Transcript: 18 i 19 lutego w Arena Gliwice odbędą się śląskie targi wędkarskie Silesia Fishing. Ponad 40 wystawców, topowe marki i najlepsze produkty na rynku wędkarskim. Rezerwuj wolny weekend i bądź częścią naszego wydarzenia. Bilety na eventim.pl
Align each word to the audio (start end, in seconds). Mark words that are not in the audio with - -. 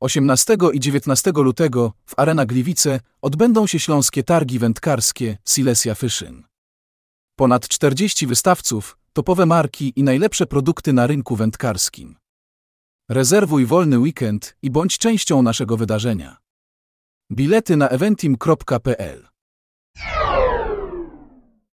18 0.00 0.56
i 0.72 0.80
19 0.80 1.32
lutego 1.34 1.92
w 2.06 2.18
Arena 2.18 2.46
Gliwice 2.46 3.00
odbędą 3.22 3.66
się 3.66 3.78
śląskie 3.78 4.22
targi 4.22 4.58
wędkarskie 4.58 5.38
Silesia 5.44 5.94
Fishing. 5.94 6.46
Ponad 7.36 7.68
40 7.68 8.26
wystawców, 8.26 8.98
topowe 9.12 9.46
marki 9.46 9.92
i 9.96 10.02
najlepsze 10.02 10.46
produkty 10.46 10.92
na 10.92 11.06
rynku 11.06 11.36
wędkarskim. 11.36 12.16
Rezerwuj 13.08 13.66
wolny 13.66 13.98
weekend 13.98 14.56
i 14.62 14.70
bądź 14.70 14.98
częścią 14.98 15.42
naszego 15.42 15.76
wydarzenia. 15.76 16.36
Bilety 17.32 17.76
na 17.76 17.88
eventim.pl 17.88 19.28